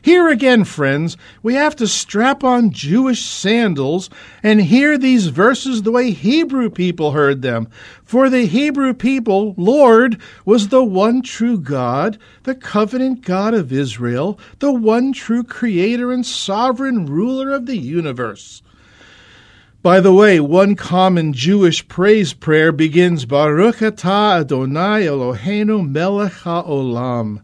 Here 0.00 0.28
again, 0.28 0.64
friends, 0.64 1.16
we 1.42 1.54
have 1.54 1.76
to 1.76 1.86
strap 1.86 2.42
on 2.42 2.70
Jewish 2.70 3.24
sandals 3.24 4.10
and 4.42 4.60
hear 4.60 4.96
these 4.96 5.28
verses 5.28 5.82
the 5.82 5.92
way 5.92 6.10
Hebrew 6.10 6.70
people 6.70 7.12
heard 7.12 7.42
them. 7.42 7.68
For 8.02 8.28
the 8.28 8.46
Hebrew 8.46 8.94
people, 8.94 9.54
Lord 9.56 10.18
was 10.44 10.68
the 10.68 10.82
one 10.82 11.22
true 11.22 11.58
God, 11.58 12.18
the 12.42 12.54
covenant 12.54 13.22
God 13.22 13.54
of 13.54 13.72
Israel, 13.72 14.40
the 14.58 14.72
one 14.72 15.12
true 15.12 15.44
creator 15.44 16.10
and 16.10 16.26
sovereign 16.26 17.06
ruler 17.06 17.52
of 17.52 17.66
the 17.66 17.78
universe. 17.78 18.62
By 19.82 19.98
the 19.98 20.12
way, 20.12 20.38
one 20.38 20.76
common 20.76 21.32
Jewish 21.32 21.86
praise 21.88 22.32
prayer 22.32 22.70
begins 22.70 23.24
Baruch 23.24 23.78
atah 23.78 24.40
Adonai 24.40 25.06
Eloheinu 25.06 25.88
melech 25.88 26.32
haolam. 26.32 27.42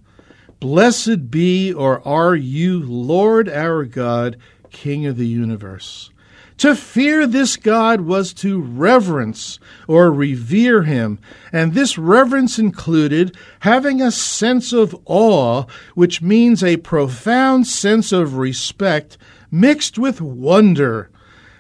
Blessed 0.61 1.31
be 1.31 1.73
or 1.73 2.07
are 2.07 2.35
you, 2.35 2.81
Lord 2.81 3.49
our 3.49 3.85
God, 3.85 4.37
King 4.71 5.07
of 5.07 5.17
the 5.17 5.27
universe. 5.27 6.11
To 6.59 6.75
fear 6.75 7.29
this 7.29 7.57
God 7.57 8.01
was 8.01 8.35
to 8.35 8.61
reverence 8.61 9.61
or 9.87 10.11
revere 10.11 10.83
him, 10.83 11.21
and 11.53 11.73
this 11.73 11.97
reverence 11.97 12.59
included 12.59 13.37
having 13.61 14.03
a 14.03 14.11
sense 14.11 14.73
of 14.73 15.01
awe, 15.05 15.67
which 15.95 16.21
means 16.21 16.65
a 16.65 16.79
profound 16.79 17.69
sense 17.69 18.11
of 18.11 18.37
respect 18.37 19.17
mixed 19.53 19.97
with 19.99 20.21
wonder. 20.21 21.11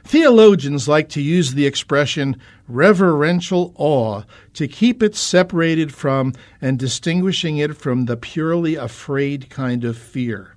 Theologians 0.08 0.88
like 0.88 1.10
to 1.10 1.20
use 1.20 1.52
the 1.52 1.66
expression 1.66 2.40
reverential 2.66 3.74
awe 3.76 4.22
to 4.54 4.66
keep 4.66 5.02
it 5.02 5.14
separated 5.14 5.92
from 5.92 6.32
and 6.62 6.78
distinguishing 6.78 7.58
it 7.58 7.76
from 7.76 8.06
the 8.06 8.16
purely 8.16 8.74
afraid 8.74 9.50
kind 9.50 9.84
of 9.84 9.98
fear, 9.98 10.56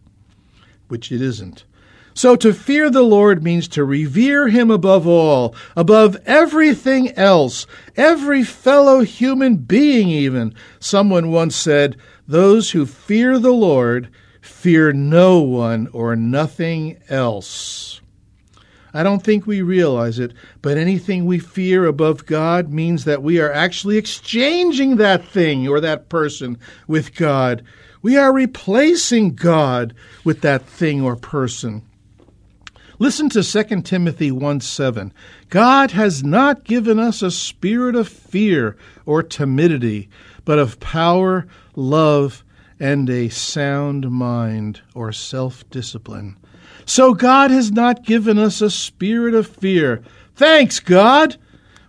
which 0.87 1.11
it 1.11 1.21
isn't. 1.21 1.65
So 2.13 2.37
to 2.37 2.53
fear 2.53 2.89
the 2.89 3.01
Lord 3.01 3.43
means 3.43 3.67
to 3.69 3.83
revere 3.83 4.47
him 4.47 4.71
above 4.71 5.05
all, 5.05 5.53
above 5.75 6.15
everything 6.25 7.11
else, 7.17 7.67
every 7.97 8.45
fellow 8.45 9.01
human 9.01 9.57
being, 9.57 10.07
even. 10.07 10.55
Someone 10.79 11.29
once 11.29 11.57
said, 11.57 11.97
Those 12.25 12.71
who 12.71 12.85
fear 12.85 13.37
the 13.37 13.51
Lord 13.51 14.07
fear 14.39 14.93
no 14.93 15.41
one 15.41 15.89
or 15.91 16.15
nothing 16.15 17.01
else. 17.09 18.00
I 18.93 19.03
don't 19.03 19.23
think 19.23 19.47
we 19.47 19.61
realize 19.61 20.19
it, 20.19 20.33
but 20.61 20.77
anything 20.77 21.25
we 21.25 21.39
fear 21.39 21.85
above 21.85 22.25
God 22.25 22.69
means 22.69 23.05
that 23.05 23.23
we 23.23 23.39
are 23.39 23.51
actually 23.51 23.97
exchanging 23.97 24.97
that 24.97 25.25
thing 25.25 25.67
or 25.67 25.79
that 25.79 26.09
person 26.09 26.57
with 26.87 27.15
God. 27.15 27.63
We 28.01 28.17
are 28.17 28.33
replacing 28.33 29.35
God 29.35 29.93
with 30.23 30.41
that 30.41 30.65
thing 30.65 31.01
or 31.01 31.15
person. 31.15 31.83
Listen 32.99 33.29
to 33.29 33.43
2 33.43 33.81
Timothy 33.81 34.31
1 34.31 34.59
7. 34.59 35.11
God 35.49 35.91
has 35.91 36.23
not 36.23 36.63
given 36.63 36.99
us 36.99 37.21
a 37.21 37.31
spirit 37.31 37.95
of 37.95 38.07
fear 38.07 38.77
or 39.05 39.23
timidity, 39.23 40.09
but 40.45 40.59
of 40.59 40.79
power, 40.79 41.47
love, 41.75 42.43
and 42.79 43.09
a 43.09 43.29
sound 43.29 44.11
mind 44.11 44.81
or 44.93 45.11
self 45.11 45.67
discipline. 45.69 46.37
So 46.85 47.13
God 47.13 47.51
has 47.51 47.71
not 47.71 48.05
given 48.05 48.37
us 48.37 48.61
a 48.61 48.69
spirit 48.69 49.33
of 49.33 49.47
fear. 49.47 50.01
Thanks, 50.35 50.79
God. 50.79 51.37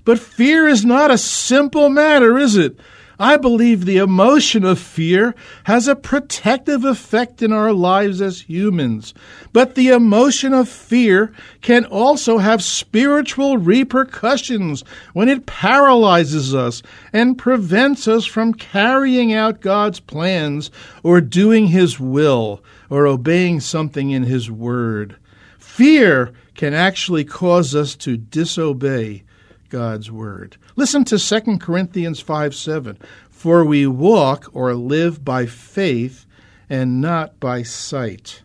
But 0.04 0.18
fear 0.18 0.66
is 0.66 0.84
not 0.84 1.10
a 1.10 1.18
simple 1.18 1.88
matter, 1.88 2.36
is 2.38 2.56
it? 2.56 2.76
I 3.22 3.36
believe 3.36 3.84
the 3.84 3.98
emotion 3.98 4.64
of 4.64 4.80
fear 4.80 5.36
has 5.64 5.86
a 5.86 5.94
protective 5.94 6.84
effect 6.84 7.40
in 7.40 7.52
our 7.52 7.72
lives 7.72 8.20
as 8.20 8.40
humans. 8.40 9.14
But 9.52 9.76
the 9.76 9.90
emotion 9.90 10.52
of 10.52 10.68
fear 10.68 11.32
can 11.60 11.84
also 11.84 12.38
have 12.38 12.64
spiritual 12.64 13.58
repercussions 13.58 14.82
when 15.12 15.28
it 15.28 15.46
paralyzes 15.46 16.52
us 16.52 16.82
and 17.12 17.38
prevents 17.38 18.08
us 18.08 18.24
from 18.24 18.54
carrying 18.54 19.32
out 19.32 19.60
God's 19.60 20.00
plans 20.00 20.72
or 21.04 21.20
doing 21.20 21.68
His 21.68 22.00
will 22.00 22.60
or 22.92 23.06
obeying 23.06 23.58
something 23.58 24.10
in 24.10 24.24
His 24.24 24.50
Word. 24.50 25.16
Fear 25.58 26.34
can 26.54 26.74
actually 26.74 27.24
cause 27.24 27.74
us 27.74 27.96
to 27.96 28.18
disobey 28.18 29.22
God's 29.70 30.10
Word. 30.10 30.58
Listen 30.76 31.02
to 31.06 31.18
2 31.18 31.56
Corinthians 31.56 32.20
5 32.20 32.54
7. 32.54 32.98
For 33.30 33.64
we 33.64 33.86
walk 33.86 34.50
or 34.52 34.74
live 34.74 35.24
by 35.24 35.46
faith 35.46 36.26
and 36.68 37.00
not 37.00 37.40
by 37.40 37.62
sight. 37.62 38.42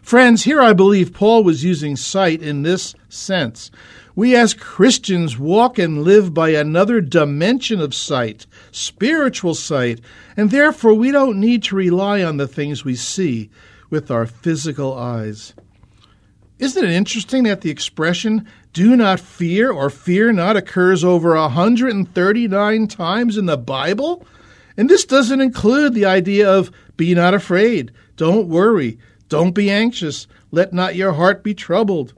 Friends, 0.00 0.44
here 0.44 0.62
I 0.62 0.72
believe 0.72 1.12
Paul 1.12 1.44
was 1.44 1.62
using 1.62 1.94
sight 1.94 2.40
in 2.40 2.62
this 2.62 2.94
sense. 3.10 3.70
We 4.16 4.34
as 4.34 4.54
Christians 4.54 5.38
walk 5.38 5.78
and 5.78 6.04
live 6.04 6.32
by 6.32 6.50
another 6.50 7.02
dimension 7.02 7.82
of 7.82 7.94
sight, 7.94 8.46
spiritual 8.72 9.54
sight, 9.54 10.00
and 10.38 10.50
therefore 10.50 10.94
we 10.94 11.12
don't 11.12 11.38
need 11.38 11.62
to 11.64 11.76
rely 11.76 12.22
on 12.22 12.38
the 12.38 12.48
things 12.48 12.82
we 12.82 12.96
see 12.96 13.50
with 13.90 14.10
our 14.10 14.24
physical 14.24 14.96
eyes. 14.96 15.52
Isn't 16.58 16.84
it 16.84 16.90
interesting 16.90 17.44
that 17.44 17.62
the 17.62 17.70
expression 17.70 18.46
do 18.72 18.96
not 18.96 19.18
fear 19.18 19.70
or 19.72 19.90
fear 19.90 20.32
not 20.32 20.56
occurs 20.56 21.02
over 21.02 21.34
139 21.34 22.86
times 22.86 23.36
in 23.36 23.46
the 23.46 23.56
Bible? 23.56 24.26
And 24.76 24.88
this 24.88 25.04
doesn't 25.04 25.40
include 25.40 25.94
the 25.94 26.06
idea 26.06 26.50
of 26.50 26.70
be 26.96 27.14
not 27.14 27.34
afraid, 27.34 27.92
don't 28.16 28.48
worry, 28.48 28.98
don't 29.28 29.52
be 29.52 29.70
anxious, 29.70 30.26
let 30.50 30.72
not 30.72 30.96
your 30.96 31.12
heart 31.12 31.42
be 31.42 31.54
troubled. 31.54 32.14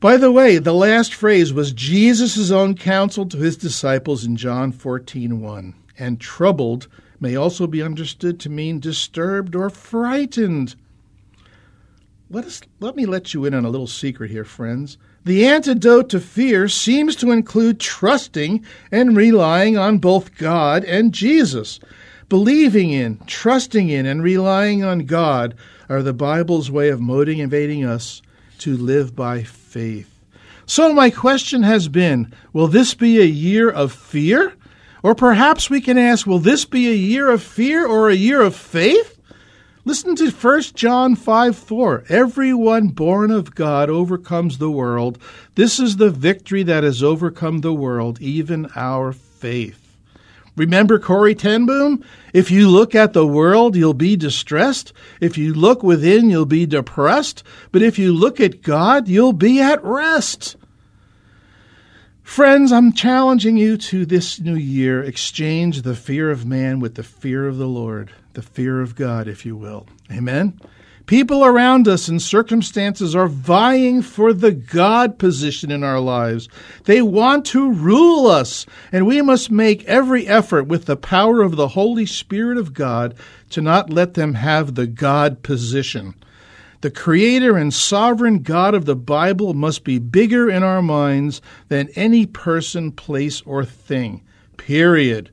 By 0.00 0.16
the 0.16 0.32
way, 0.32 0.58
the 0.58 0.74
last 0.74 1.14
phrase 1.14 1.52
was 1.52 1.72
Jesus' 1.72 2.50
own 2.50 2.74
counsel 2.74 3.24
to 3.26 3.36
his 3.36 3.56
disciples 3.56 4.24
in 4.24 4.34
John 4.34 4.72
14:1. 4.72 5.74
And 5.96 6.20
troubled 6.20 6.88
may 7.22 7.36
also 7.36 7.68
be 7.68 7.80
understood 7.80 8.40
to 8.40 8.50
mean 8.50 8.80
disturbed 8.80 9.54
or 9.54 9.70
frightened. 9.70 10.74
Let, 12.28 12.44
us, 12.44 12.60
let 12.80 12.96
me 12.96 13.06
let 13.06 13.32
you 13.32 13.44
in 13.44 13.54
on 13.54 13.64
a 13.64 13.70
little 13.70 13.86
secret 13.86 14.30
here, 14.30 14.44
friends. 14.44 14.98
The 15.24 15.46
antidote 15.46 16.08
to 16.10 16.20
fear 16.20 16.66
seems 16.68 17.14
to 17.16 17.30
include 17.30 17.78
trusting 17.78 18.64
and 18.90 19.16
relying 19.16 19.78
on 19.78 19.98
both 19.98 20.34
God 20.36 20.82
and 20.84 21.12
Jesus. 21.12 21.78
Believing 22.28 22.90
in, 22.90 23.20
trusting 23.26 23.88
in, 23.88 24.04
and 24.04 24.22
relying 24.22 24.82
on 24.82 25.00
God 25.00 25.54
are 25.88 26.02
the 26.02 26.12
Bible's 26.12 26.70
way 26.70 26.88
of 26.88 27.00
motivating 27.00 27.84
us 27.84 28.20
to 28.58 28.76
live 28.76 29.14
by 29.14 29.44
faith. 29.44 30.08
So, 30.66 30.92
my 30.92 31.10
question 31.10 31.62
has 31.62 31.86
been 31.86 32.32
Will 32.52 32.68
this 32.68 32.94
be 32.94 33.20
a 33.20 33.24
year 33.24 33.70
of 33.70 33.92
fear? 33.92 34.54
Or 35.02 35.14
perhaps 35.14 35.68
we 35.68 35.80
can 35.80 35.98
ask, 35.98 36.26
will 36.26 36.38
this 36.38 36.64
be 36.64 36.88
a 36.88 36.94
year 36.94 37.30
of 37.30 37.42
fear 37.42 37.86
or 37.86 38.08
a 38.08 38.14
year 38.14 38.40
of 38.40 38.54
faith? 38.54 39.18
Listen 39.84 40.14
to 40.14 40.30
1 40.30 40.62
John 40.74 41.16
5 41.16 41.56
4. 41.56 42.04
Everyone 42.08 42.88
born 42.88 43.32
of 43.32 43.54
God 43.56 43.90
overcomes 43.90 44.58
the 44.58 44.70
world. 44.70 45.18
This 45.56 45.80
is 45.80 45.96
the 45.96 46.10
victory 46.10 46.62
that 46.62 46.84
has 46.84 47.02
overcome 47.02 47.60
the 47.62 47.74
world, 47.74 48.20
even 48.20 48.68
our 48.76 49.12
faith. 49.12 49.82
Remember 50.54 51.00
Corrie 51.00 51.34
ten 51.34 51.66
Boom? 51.66 52.04
If 52.32 52.50
you 52.50 52.68
look 52.68 52.94
at 52.94 53.12
the 53.12 53.26
world, 53.26 53.74
you'll 53.74 53.94
be 53.94 54.14
distressed. 54.14 54.92
If 55.20 55.36
you 55.36 55.52
look 55.52 55.82
within, 55.82 56.30
you'll 56.30 56.46
be 56.46 56.66
depressed. 56.66 57.42
But 57.72 57.82
if 57.82 57.98
you 57.98 58.12
look 58.12 58.38
at 58.38 58.62
God, 58.62 59.08
you'll 59.08 59.32
be 59.32 59.60
at 59.60 59.82
rest. 59.82 60.56
Friends, 62.22 62.72
I'm 62.72 62.92
challenging 62.92 63.56
you 63.56 63.76
to 63.76 64.06
this 64.06 64.40
new 64.40 64.54
year 64.54 65.02
exchange 65.02 65.82
the 65.82 65.96
fear 65.96 66.30
of 66.30 66.46
man 66.46 66.80
with 66.80 66.94
the 66.94 67.02
fear 67.02 67.46
of 67.46 67.58
the 67.58 67.66
Lord, 67.66 68.12
the 68.32 68.42
fear 68.42 68.80
of 68.80 68.94
God, 68.94 69.28
if 69.28 69.44
you 69.44 69.56
will. 69.56 69.86
Amen? 70.10 70.58
People 71.06 71.44
around 71.44 71.88
us 71.88 72.08
and 72.08 72.22
circumstances 72.22 73.14
are 73.14 73.26
vying 73.26 74.02
for 74.02 74.32
the 74.32 74.52
God 74.52 75.18
position 75.18 75.70
in 75.70 75.82
our 75.82 76.00
lives. 76.00 76.48
They 76.84 77.02
want 77.02 77.44
to 77.46 77.72
rule 77.72 78.28
us, 78.28 78.66
and 78.92 79.04
we 79.04 79.20
must 79.20 79.50
make 79.50 79.84
every 79.84 80.26
effort 80.28 80.68
with 80.68 80.86
the 80.86 80.96
power 80.96 81.42
of 81.42 81.56
the 81.56 81.68
Holy 81.68 82.06
Spirit 82.06 82.56
of 82.56 82.72
God 82.72 83.14
to 83.50 83.60
not 83.60 83.90
let 83.90 84.14
them 84.14 84.34
have 84.34 84.74
the 84.74 84.86
God 84.86 85.42
position. 85.42 86.14
The 86.82 86.90
creator 86.90 87.56
and 87.56 87.72
sovereign 87.72 88.40
God 88.40 88.74
of 88.74 88.86
the 88.86 88.96
Bible 88.96 89.54
must 89.54 89.84
be 89.84 90.00
bigger 90.00 90.50
in 90.50 90.64
our 90.64 90.82
minds 90.82 91.40
than 91.68 91.88
any 91.94 92.26
person, 92.26 92.90
place, 92.90 93.40
or 93.42 93.64
thing. 93.64 94.20
Period. 94.56 95.30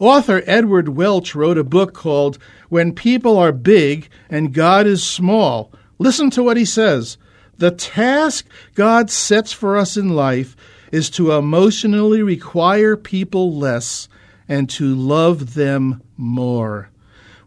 Author 0.00 0.42
Edward 0.44 0.88
Welch 0.88 1.36
wrote 1.36 1.56
a 1.56 1.62
book 1.62 1.94
called 1.94 2.38
When 2.68 2.96
People 2.96 3.38
Are 3.38 3.52
Big 3.52 4.08
and 4.28 4.52
God 4.52 4.88
is 4.88 5.04
Small. 5.04 5.72
Listen 6.00 6.30
to 6.30 6.42
what 6.42 6.56
he 6.56 6.64
says. 6.64 7.16
The 7.58 7.70
task 7.70 8.46
God 8.74 9.08
sets 9.08 9.52
for 9.52 9.76
us 9.76 9.96
in 9.96 10.16
life 10.16 10.56
is 10.90 11.10
to 11.10 11.30
emotionally 11.30 12.22
require 12.22 12.96
people 12.96 13.54
less 13.54 14.08
and 14.48 14.68
to 14.70 14.96
love 14.96 15.54
them 15.54 16.02
more. 16.16 16.90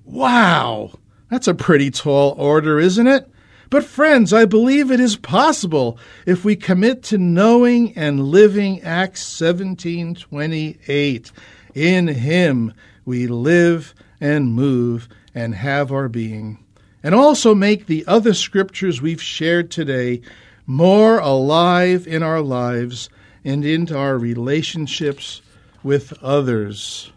Wow! 0.05 0.93
That's 1.29 1.49
a 1.49 1.53
pretty 1.53 1.91
tall 1.91 2.33
order, 2.37 2.79
isn't 2.79 3.07
it? 3.07 3.27
But, 3.71 3.85
friends, 3.85 4.33
I 4.33 4.43
believe 4.43 4.91
it 4.91 4.99
is 4.99 5.15
possible 5.15 5.97
if 6.25 6.43
we 6.43 6.57
commit 6.57 7.03
to 7.03 7.17
knowing 7.17 7.93
and 7.95 8.27
living 8.27 8.81
Acts 8.81 9.23
17:28. 9.23 11.31
In 11.73 12.09
him 12.09 12.73
we 13.05 13.27
live 13.27 13.95
and 14.19 14.53
move 14.53 15.07
and 15.33 15.55
have 15.55 15.89
our 15.89 16.09
being. 16.09 16.57
And 17.01 17.15
also 17.15 17.55
make 17.55 17.85
the 17.85 18.03
other 18.07 18.33
scriptures 18.33 19.01
we've 19.01 19.21
shared 19.21 19.71
today 19.71 20.19
more 20.67 21.19
alive 21.19 22.05
in 22.05 22.21
our 22.21 22.41
lives 22.41 23.09
and 23.45 23.63
into 23.63 23.97
our 23.97 24.17
relationships 24.17 25.41
with 25.81 26.11
others. 26.21 27.13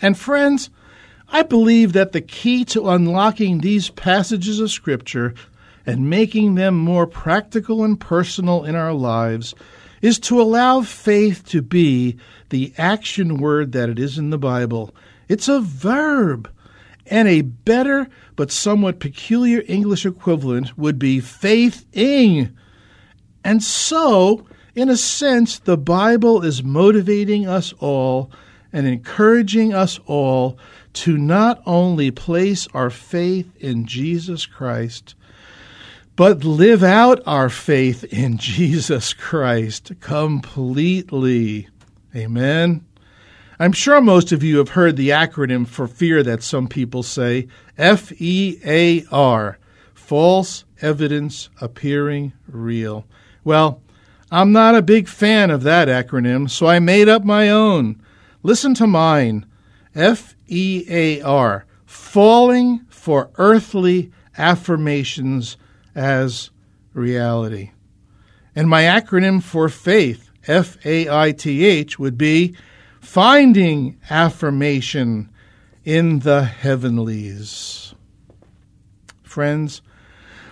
And 0.00 0.18
friends, 0.18 0.68
I 1.32 1.44
believe 1.44 1.92
that 1.92 2.10
the 2.10 2.20
key 2.20 2.64
to 2.66 2.88
unlocking 2.88 3.58
these 3.58 3.90
passages 3.90 4.58
of 4.58 4.72
Scripture 4.72 5.32
and 5.90 6.08
making 6.08 6.54
them 6.54 6.76
more 6.76 7.04
practical 7.04 7.82
and 7.82 7.98
personal 7.98 8.62
in 8.64 8.76
our 8.76 8.92
lives 8.92 9.56
is 10.00 10.20
to 10.20 10.40
allow 10.40 10.82
faith 10.82 11.44
to 11.48 11.60
be 11.60 12.16
the 12.50 12.72
action 12.78 13.38
word 13.38 13.72
that 13.72 13.88
it 13.88 13.98
is 13.98 14.16
in 14.16 14.30
the 14.30 14.38
Bible. 14.38 14.94
It's 15.28 15.48
a 15.48 15.60
verb. 15.60 16.48
And 17.06 17.26
a 17.26 17.40
better 17.40 18.08
but 18.36 18.52
somewhat 18.52 19.00
peculiar 19.00 19.64
English 19.66 20.06
equivalent 20.06 20.78
would 20.78 20.96
be 20.96 21.18
faith-ing. 21.18 22.56
And 23.42 23.60
so, 23.60 24.46
in 24.76 24.88
a 24.88 24.96
sense, 24.96 25.58
the 25.58 25.76
Bible 25.76 26.44
is 26.44 26.62
motivating 26.62 27.48
us 27.48 27.74
all 27.80 28.30
and 28.72 28.86
encouraging 28.86 29.74
us 29.74 29.98
all 30.06 30.56
to 30.92 31.18
not 31.18 31.60
only 31.66 32.12
place 32.12 32.68
our 32.74 32.90
faith 32.90 33.50
in 33.56 33.86
Jesus 33.86 34.46
Christ, 34.46 35.16
but 36.20 36.44
live 36.44 36.82
out 36.82 37.18
our 37.24 37.48
faith 37.48 38.04
in 38.12 38.36
Jesus 38.36 39.14
Christ 39.14 39.90
completely. 40.00 41.66
Amen. 42.14 42.84
I'm 43.58 43.72
sure 43.72 44.02
most 44.02 44.30
of 44.30 44.42
you 44.42 44.58
have 44.58 44.68
heard 44.68 44.96
the 44.96 45.08
acronym 45.08 45.66
for 45.66 45.88
fear 45.88 46.22
that 46.22 46.42
some 46.42 46.68
people 46.68 47.02
say 47.02 47.48
F 47.78 48.12
E 48.20 48.58
A 48.66 49.02
R, 49.10 49.58
false 49.94 50.66
evidence 50.82 51.48
appearing 51.58 52.34
real. 52.46 53.06
Well, 53.42 53.80
I'm 54.30 54.52
not 54.52 54.74
a 54.74 54.82
big 54.82 55.08
fan 55.08 55.48
of 55.50 55.62
that 55.62 55.88
acronym, 55.88 56.50
so 56.50 56.66
I 56.66 56.80
made 56.80 57.08
up 57.08 57.24
my 57.24 57.48
own. 57.48 57.98
Listen 58.42 58.74
to 58.74 58.86
mine 58.86 59.46
F 59.94 60.36
E 60.48 60.84
A 60.86 61.22
R, 61.22 61.64
falling 61.86 62.84
for 62.90 63.30
earthly 63.36 64.12
affirmations 64.36 65.56
as 65.94 66.50
reality. 66.94 67.70
And 68.54 68.68
my 68.68 68.82
acronym 68.82 69.42
for 69.42 69.68
faith, 69.68 70.30
F 70.46 70.84
A 70.84 71.08
I 71.08 71.32
T 71.32 71.64
H, 71.64 71.98
would 71.98 72.18
be 72.18 72.54
finding 73.00 73.98
affirmation 74.10 75.30
in 75.84 76.20
the 76.20 76.44
heavenlies. 76.44 77.94
Friends, 79.22 79.82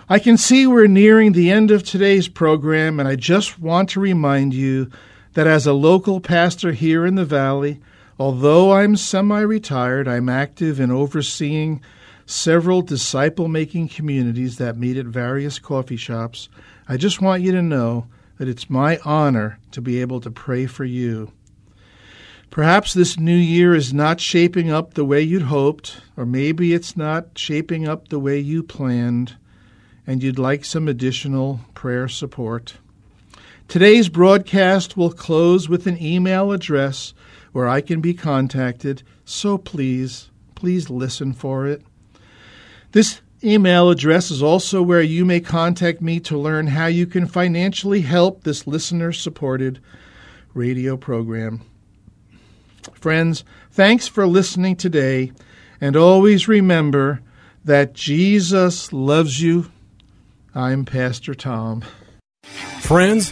I 0.07 0.17
can 0.17 0.37
see 0.37 0.65
we're 0.65 0.87
nearing 0.87 1.33
the 1.33 1.51
end 1.51 1.69
of 1.69 1.83
today's 1.83 2.27
program, 2.27 2.99
and 2.99 3.07
I 3.07 3.15
just 3.15 3.59
want 3.59 3.89
to 3.89 3.99
remind 3.99 4.53
you 4.53 4.89
that 5.33 5.45
as 5.45 5.67
a 5.67 5.73
local 5.73 6.19
pastor 6.19 6.71
here 6.71 7.05
in 7.05 7.15
the 7.15 7.25
Valley, 7.25 7.79
although 8.17 8.71
I'm 8.71 8.95
semi 8.95 9.41
retired, 9.41 10.07
I'm 10.07 10.27
active 10.27 10.79
in 10.79 10.89
overseeing 10.89 11.81
several 12.29 12.83
disciple 12.83 13.47
making 13.47 13.89
communities 13.89 14.59
that 14.59 14.77
meet 14.77 14.97
at 14.97 15.05
various 15.07 15.57
coffee 15.57 15.97
shops. 15.97 16.47
I 16.87 16.95
just 16.95 17.23
want 17.23 17.41
you 17.41 17.51
to 17.53 17.61
know 17.63 18.05
that 18.37 18.47
it's 18.47 18.69
my 18.69 18.99
honor 19.03 19.57
to 19.71 19.81
be 19.81 19.99
able 19.99 20.21
to 20.21 20.29
pray 20.29 20.67
for 20.67 20.85
you. 20.85 21.31
Perhaps 22.51 22.93
this 22.93 23.17
new 23.17 23.35
year 23.35 23.73
is 23.73 23.95
not 23.95 24.19
shaping 24.19 24.69
up 24.69 24.93
the 24.93 25.05
way 25.05 25.23
you'd 25.23 25.41
hoped, 25.41 26.01
or 26.15 26.25
maybe 26.25 26.71
it's 26.71 26.95
not 26.95 27.35
shaping 27.35 27.87
up 27.87 28.09
the 28.09 28.19
way 28.19 28.37
you 28.37 28.61
planned, 28.61 29.35
and 30.05 30.21
you'd 30.21 30.37
like 30.37 30.63
some 30.63 30.87
additional 30.87 31.61
prayer 31.73 32.07
support. 32.07 32.75
Today's 33.67 34.07
broadcast 34.07 34.95
will 34.95 35.11
close 35.11 35.67
with 35.67 35.87
an 35.87 35.99
email 35.99 36.51
address 36.51 37.15
where 37.53 37.67
I 37.67 37.81
can 37.81 38.01
be 38.01 38.13
contacted, 38.13 39.01
so 39.25 39.57
please, 39.57 40.29
please 40.53 40.91
listen 40.91 41.33
for 41.33 41.65
it. 41.65 41.81
This 42.91 43.21
email 43.43 43.91
address 43.91 44.31
is 44.31 44.41
also 44.41 44.81
where 44.81 45.01
you 45.01 45.23
may 45.23 45.39
contact 45.39 46.01
me 46.01 46.19
to 46.21 46.37
learn 46.37 46.67
how 46.67 46.87
you 46.87 47.05
can 47.05 47.27
financially 47.27 48.01
help 48.01 48.43
this 48.43 48.65
listener 48.65 49.11
supported 49.11 49.79
radio 50.55 50.97
program. 50.97 51.61
Friends, 52.93 53.43
thanks 53.71 54.07
for 54.07 54.25
listening 54.25 54.75
today, 54.75 55.31
and 55.79 55.95
always 55.95 56.47
remember 56.47 57.21
that 57.63 57.93
Jesus 57.93 58.91
loves 58.91 59.39
you. 59.39 59.71
I'm 60.55 60.83
Pastor 60.83 61.35
Tom. 61.35 61.83
Friends, 62.79 63.31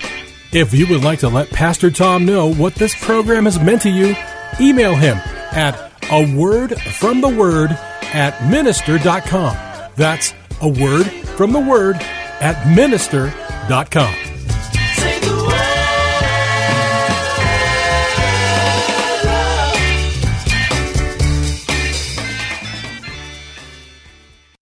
if 0.54 0.72
you 0.72 0.86
would 0.88 1.04
like 1.04 1.20
to 1.20 1.30
let 1.30 1.50
Pastor 1.50 1.90
Tom 1.90 2.26
know 2.26 2.54
what 2.54 2.76
this 2.76 2.96
program 3.04 3.46
has 3.46 3.60
meant 3.60 3.82
to 3.82 3.90
you, 3.90 4.16
email 4.62 4.96
him 4.96 5.18
at 5.52 5.92
a 6.12 6.38
word 6.38 6.80
from 6.80 7.22
the 7.22 7.30
word 7.30 7.78
at 8.14 8.50
minister.com. 8.50 9.58
That's 9.96 10.34
a 10.62 10.68
word 10.68 11.06
from 11.38 11.54
the 11.54 11.60
word 11.60 11.98
at 12.40 12.68
minister.com. 12.76 14.27